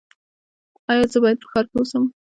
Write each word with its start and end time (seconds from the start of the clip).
ایا 0.89 1.05
زه 1.11 1.17
باید 1.23 1.37
په 1.41 1.47
ښار 1.51 1.65
کې 1.69 1.75
اوسم؟ 1.79 2.03